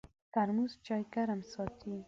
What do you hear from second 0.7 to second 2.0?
چای ګرم ساتي.